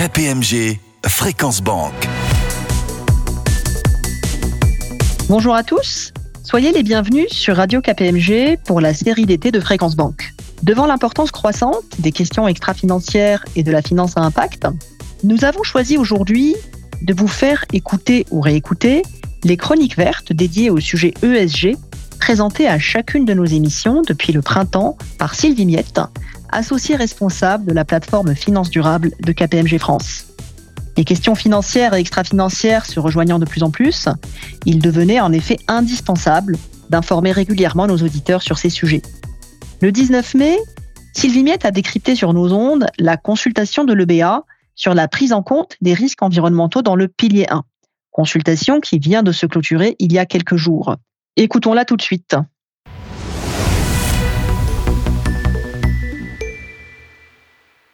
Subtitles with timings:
[0.00, 2.08] KPMG Fréquence Banque.
[5.28, 6.14] Bonjour à tous.
[6.42, 10.32] Soyez les bienvenus sur Radio KPMG pour la série d'été de Fréquence Banque.
[10.62, 14.68] Devant l'importance croissante des questions extra-financières et de la finance à impact,
[15.22, 16.56] nous avons choisi aujourd'hui
[17.02, 19.02] de vous faire écouter ou réécouter
[19.44, 21.76] les chroniques vertes dédiées au sujet ESG
[22.18, 26.00] présentées à chacune de nos émissions depuis le printemps par Sylvie Miette,
[26.52, 30.26] associée responsable de la plateforme Finance Durable de KPMG France.
[30.96, 34.08] Les questions financières et extra-financières se rejoignant de plus en plus,
[34.66, 36.56] il devenait en effet indispensable
[36.90, 39.02] d'informer régulièrement nos auditeurs sur ces sujets.
[39.80, 40.58] Le 19 mai,
[41.14, 44.44] Sylvie Miette a décrypté sur nos ondes la consultation de l'EBA
[44.74, 47.64] sur la prise en compte des risques environnementaux dans le pilier 1.
[48.10, 50.96] Consultation qui vient de se clôturer il y a quelques jours.
[51.36, 52.36] Écoutons-la tout de suite.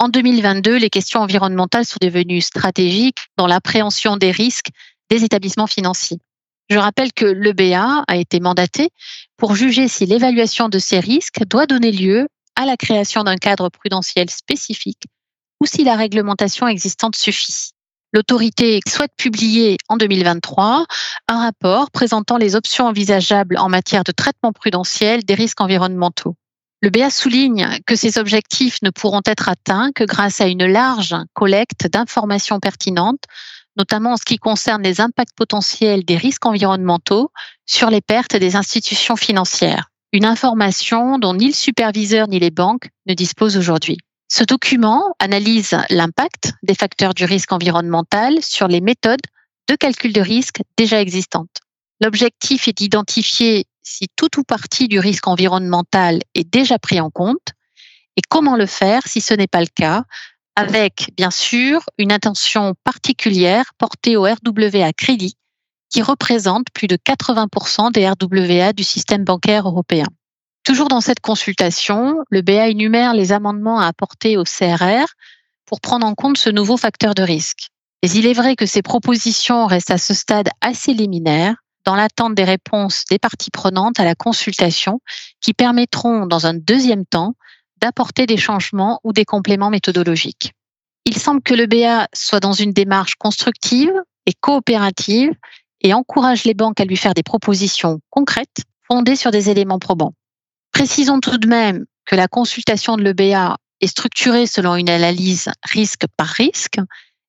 [0.00, 4.68] En 2022, les questions environnementales sont devenues stratégiques dans l'appréhension des risques
[5.10, 6.20] des établissements financiers.
[6.70, 8.90] Je rappelle que l'EBA a été mandaté
[9.36, 13.70] pour juger si l'évaluation de ces risques doit donner lieu à la création d'un cadre
[13.70, 15.02] prudentiel spécifique
[15.60, 17.70] ou si la réglementation existante suffit.
[18.12, 20.86] L'autorité souhaite publier en 2023
[21.26, 26.36] un rapport présentant les options envisageables en matière de traitement prudentiel des risques environnementaux.
[26.80, 31.16] Le BA souligne que ces objectifs ne pourront être atteints que grâce à une large
[31.34, 33.24] collecte d'informations pertinentes,
[33.76, 37.32] notamment en ce qui concerne les impacts potentiels des risques environnementaux
[37.66, 39.90] sur les pertes des institutions financières.
[40.12, 43.98] Une information dont ni le superviseur ni les banques ne disposent aujourd'hui.
[44.28, 49.20] Ce document analyse l'impact des facteurs du risque environnemental sur les méthodes
[49.68, 51.48] de calcul de risque déjà existantes.
[52.00, 57.54] L'objectif est d'identifier si tout ou partie du risque environnemental est déjà pris en compte
[58.16, 60.04] et comment le faire si ce n'est pas le cas,
[60.56, 65.36] avec bien sûr une attention particulière portée au RWA crédit
[65.88, 70.06] qui représente plus de 80% des RWA du système bancaire européen.
[70.64, 75.06] Toujours dans cette consultation, le BA énumère les amendements à apporter au CRR
[75.64, 77.68] pour prendre en compte ce nouveau facteur de risque.
[78.02, 81.56] Mais il est vrai que ces propositions restent à ce stade assez liminaires
[81.88, 85.00] dans l'attente des réponses des parties prenantes à la consultation
[85.40, 87.32] qui permettront, dans un deuxième temps,
[87.80, 90.52] d'apporter des changements ou des compléments méthodologiques.
[91.06, 93.90] Il semble que le BA soit dans une démarche constructive
[94.26, 95.32] et coopérative
[95.80, 100.12] et encourage les banques à lui faire des propositions concrètes fondées sur des éléments probants.
[100.72, 106.04] Précisons tout de même que la consultation de l'EBA est structurée selon une analyse risque
[106.18, 106.80] par risque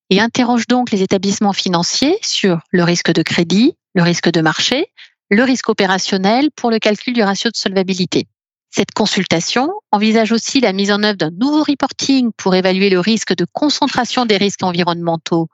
[0.09, 4.92] et interroge donc les établissements financiers sur le risque de crédit, le risque de marché,
[5.30, 8.28] le risque opérationnel pour le calcul du ratio de solvabilité.
[8.72, 13.36] Cette consultation envisage aussi la mise en œuvre d'un nouveau reporting pour évaluer le risque
[13.36, 15.48] de concentration des risques environnementaux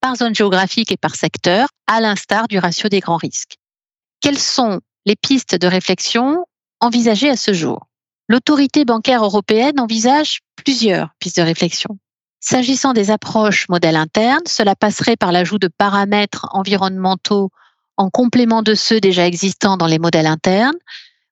[0.00, 3.56] par zone géographique et par secteur, à l'instar du ratio des grands risques.
[4.20, 6.44] Quelles sont les pistes de réflexion
[6.80, 7.86] envisagées à ce jour?
[8.28, 11.98] L'autorité bancaire européenne envisage plusieurs pistes de réflexion.
[12.40, 17.50] S'agissant des approches modèles internes, cela passerait par l'ajout de paramètres environnementaux
[17.96, 20.78] en complément de ceux déjà existants dans les modèles internes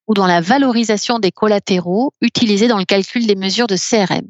[0.07, 4.27] ou dans la valorisation des collatéraux utilisés dans le calcul des mesures de CRM.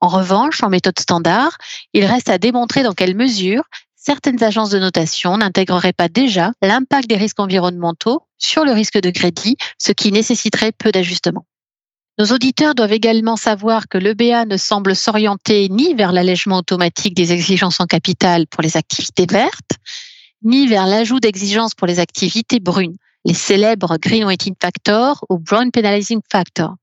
[0.00, 1.58] En revanche, en méthode standard,
[1.92, 3.64] il reste à démontrer dans quelle mesure
[3.96, 9.10] certaines agences de notation n'intégreraient pas déjà l'impact des risques environnementaux sur le risque de
[9.10, 11.44] crédit, ce qui nécessiterait peu d'ajustements.
[12.18, 17.32] Nos auditeurs doivent également savoir que l'EBA ne semble s'orienter ni vers l'allègement automatique des
[17.32, 19.72] exigences en capital pour les activités vertes,
[20.42, 25.70] ni vers l'ajout d'exigences pour les activités brunes, les célèbres Green Weighting Factor ou Brown
[25.70, 26.74] Penalizing Factor.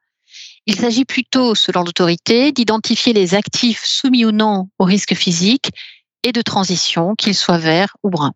[0.65, 5.71] Il s'agit plutôt, selon l'autorité, d'identifier les actifs soumis ou non au risque physique
[6.23, 8.33] et de transition, qu'ils soient verts ou bruns.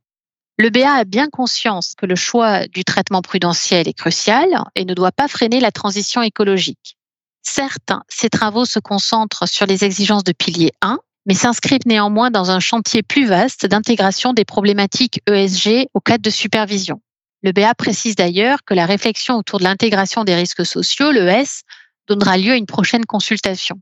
[0.57, 4.93] Le BA a bien conscience que le choix du traitement prudentiel est crucial et ne
[4.93, 6.97] doit pas freiner la transition écologique.
[7.41, 12.51] Certes, ces travaux se concentrent sur les exigences de pilier 1, mais s'inscrivent néanmoins dans
[12.51, 17.01] un chantier plus vaste d'intégration des problématiques ESG au cadre de supervision.
[17.43, 21.63] Le BA précise d'ailleurs que la réflexion autour de l'intégration des risques sociaux, l'ES,
[22.07, 23.79] donnera lieu à une prochaine consultation.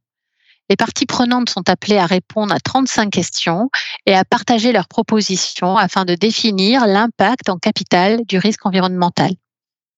[0.70, 3.70] Les parties prenantes sont appelées à répondre à 35 questions
[4.06, 9.32] et à partager leurs propositions afin de définir l'impact en capital du risque environnemental.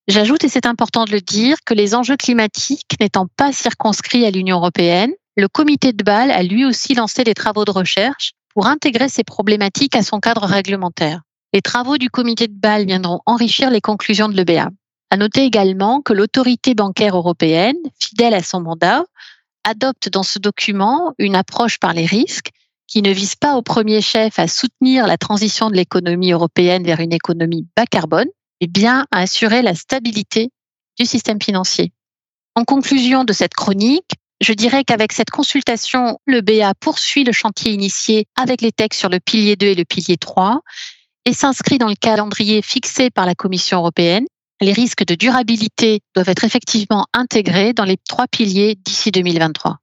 [0.07, 4.31] J'ajoute, et c'est important de le dire, que les enjeux climatiques n'étant pas circonscrits à
[4.31, 8.67] l'Union européenne, le comité de Bâle a lui aussi lancé des travaux de recherche pour
[8.67, 11.21] intégrer ces problématiques à son cadre réglementaire.
[11.53, 14.69] Les travaux du comité de Bâle viendront enrichir les conclusions de l'EBA.
[15.09, 19.03] À noter également que l'autorité bancaire européenne, fidèle à son mandat,
[19.63, 22.51] adopte dans ce document une approche par les risques
[22.87, 26.99] qui ne vise pas au premier chef à soutenir la transition de l'économie européenne vers
[26.99, 28.27] une économie bas carbone,
[28.59, 30.49] mais bien à assurer la stabilité
[30.99, 31.93] du système financier.
[32.55, 34.11] En conclusion de cette chronique,
[34.41, 39.09] je dirais qu'avec cette consultation, le BA poursuit le chantier initié avec les textes sur
[39.09, 40.61] le pilier 2 et le pilier 3
[41.25, 44.25] et s'inscrit dans le calendrier fixé par la Commission européenne.
[44.59, 49.77] Les risques de durabilité doivent être effectivement intégrés dans les trois piliers d'ici 2023.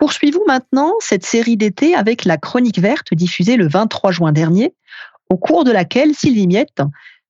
[0.00, 4.74] Poursuivons maintenant cette série d'été avec la chronique verte diffusée le 23 juin dernier,
[5.30, 6.82] au cours de laquelle Sylvie Miette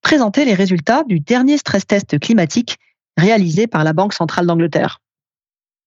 [0.03, 2.77] présentait les résultats du dernier stress test climatique
[3.17, 5.01] réalisé par la Banque centrale d'Angleterre.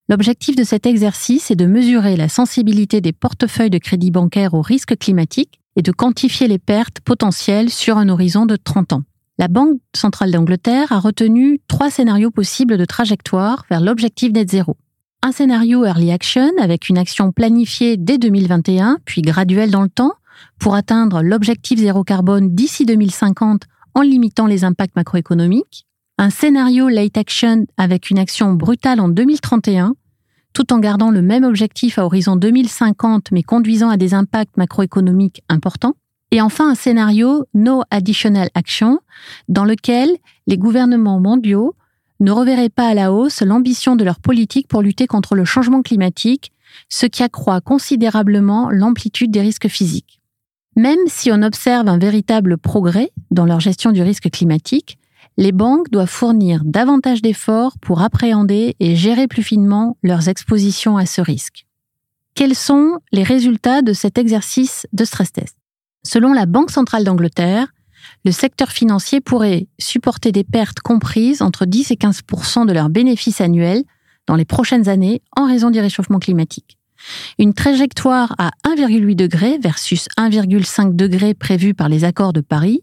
[0.08, 4.62] L'objectif de cet exercice est de mesurer la sensibilité des portefeuilles de crédit bancaire aux
[4.62, 9.02] risques climatiques et de quantifier les pertes potentielles sur un horizon de 30 ans.
[9.38, 14.76] La Banque centrale d'Angleterre a retenu trois scénarios possibles de trajectoire vers l'objectif net zéro.
[15.22, 20.12] Un scénario early action avec une action planifiée dès 2021 puis graduelle dans le temps
[20.58, 23.62] pour atteindre l'objectif zéro carbone d'ici 2050
[23.94, 25.86] en limitant les impacts macroéconomiques.
[26.18, 29.94] Un scénario late action avec une action brutale en 2031
[30.52, 35.42] tout en gardant le même objectif à horizon 2050 mais conduisant à des impacts macroéconomiques
[35.48, 35.94] importants.
[36.30, 39.00] Et enfin, un scénario No Additional Action
[39.48, 40.10] dans lequel
[40.46, 41.74] les gouvernements mondiaux
[42.20, 45.82] ne reverraient pas à la hausse l'ambition de leur politique pour lutter contre le changement
[45.82, 46.52] climatique,
[46.88, 50.21] ce qui accroît considérablement l'amplitude des risques physiques.
[50.76, 54.98] Même si on observe un véritable progrès dans leur gestion du risque climatique,
[55.36, 61.06] les banques doivent fournir davantage d'efforts pour appréhender et gérer plus finement leurs expositions à
[61.06, 61.66] ce risque.
[62.34, 65.56] Quels sont les résultats de cet exercice de stress test?
[66.04, 67.68] Selon la Banque centrale d'Angleterre,
[68.24, 73.40] le secteur financier pourrait supporter des pertes comprises entre 10 et 15% de leurs bénéfices
[73.40, 73.84] annuels
[74.26, 76.78] dans les prochaines années en raison du réchauffement climatique.
[77.38, 82.82] Une trajectoire à 1,8 degré versus 1,5 degré prévu par les accords de Paris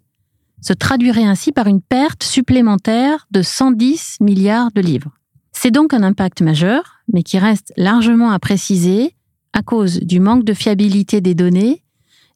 [0.62, 5.12] se traduirait ainsi par une perte supplémentaire de 110 milliards de livres.
[5.51, 9.16] C'est donc un impact majeur, mais qui reste largement à préciser
[9.54, 11.83] à cause du manque de fiabilité des données,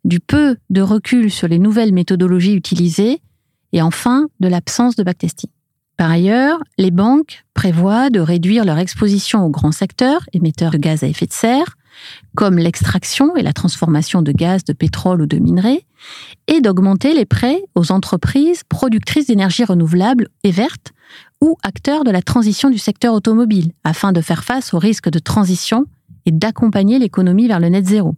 [0.04, 3.22] du peu de recul sur les nouvelles méthodologies utilisées
[3.72, 5.50] et enfin de l'absence de backtesting.
[5.98, 11.04] Par ailleurs, les banques prévoient de réduire leur exposition aux grands secteurs émetteurs de gaz
[11.04, 11.78] à effet de serre,
[12.36, 15.86] comme l'extraction et la transformation de gaz, de pétrole ou de minerais,
[16.48, 20.92] et d'augmenter les prêts aux entreprises productrices d'énergie renouvelable et verte
[21.42, 25.20] ou acteurs de la transition du secteur automobile, afin de faire face aux risques de
[25.20, 25.86] transition
[26.26, 28.16] et d'accompagner l'économie vers le net zéro.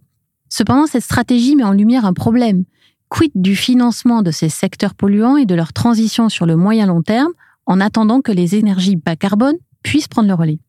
[0.48, 2.64] Cependant, cette stratégie met en lumière un problème.
[3.08, 7.02] Quid du financement de ces secteurs polluants et de leur transition sur le moyen long
[7.02, 7.32] terme
[7.66, 10.60] en attendant que les énergies bas carbone puissent prendre le relais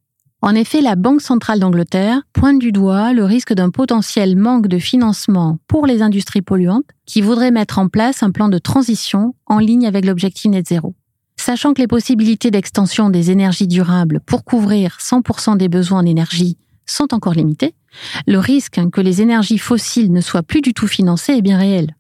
[0.42, 4.78] en effet, la Banque centrale d'Angleterre pointe du doigt le risque d'un potentiel manque de
[4.78, 9.58] financement pour les industries polluantes qui voudraient mettre en place un plan de transition en
[9.58, 10.96] ligne avec l'objectif net zéro.
[11.38, 16.58] Sachant que les possibilités d'extension des énergies durables pour couvrir 100% des besoins en énergie
[16.86, 17.74] sont encore limitées,
[18.28, 21.96] le risque que les énergies fossiles ne soient plus du tout financées est bien réel.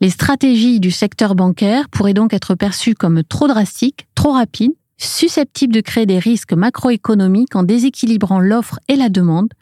[0.00, 5.74] Les stratégies du secteur bancaire pourraient donc être perçues comme trop drastiques, trop rapides susceptibles
[5.74, 9.52] de créer des risques macroéconomiques en déséquilibrant l'offre et la demande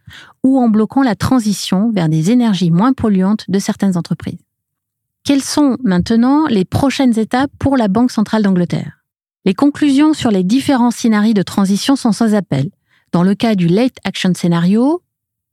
[0.43, 4.39] ou en bloquant la transition vers des énergies moins polluantes de certaines entreprises.
[5.25, 9.05] Quelles sont maintenant les prochaines étapes pour la Banque centrale d'Angleterre?
[9.45, 12.71] Les conclusions sur les différents scénarios de transition sont sans appel.
[13.13, 15.03] Dans le cas du late action scénario,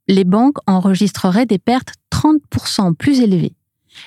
[0.08, 3.54] les banques enregistreraient des pertes 30% plus élevées.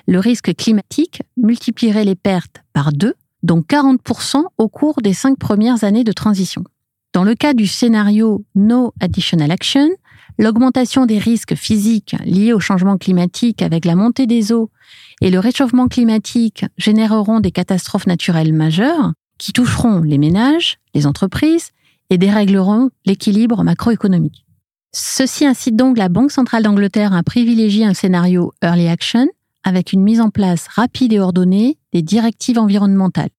[0.08, 3.16] Le risque climatique multiplierait les pertes par deux
[3.46, 6.64] donc 40% au cours des cinq premières années de transition.
[7.14, 9.88] Dans le cas du scénario No Additional Action,
[10.38, 14.70] l'augmentation des risques physiques liés au changement climatique avec la montée des eaux
[15.22, 21.70] et le réchauffement climatique généreront des catastrophes naturelles majeures qui toucheront les ménages, les entreprises
[22.10, 24.46] et dérégleront l'équilibre macroéconomique.
[24.92, 29.28] Ceci incite donc la Banque centrale d'Angleterre à privilégier un scénario Early Action
[29.66, 33.30] avec une mise en place rapide et ordonnée des directives environnementales.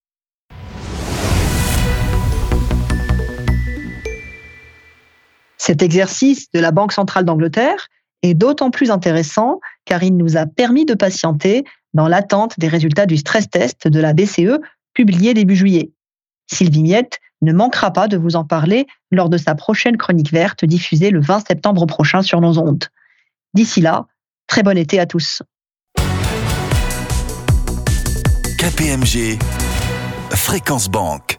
[5.56, 7.88] Cet exercice de la Banque centrale d'Angleterre
[8.22, 11.64] est d'autant plus intéressant car il nous a permis de patienter
[11.94, 14.60] dans l'attente des résultats du stress test de la BCE
[14.92, 15.92] publié début juillet.
[16.46, 20.64] Sylvie Miette ne manquera pas de vous en parler lors de sa prochaine chronique verte
[20.64, 22.84] diffusée le 20 septembre prochain sur nos ondes.
[23.54, 24.06] D'ici là,
[24.46, 25.42] très bon été à tous.
[28.66, 29.38] KPMG,
[30.34, 31.35] Fréquence Banque.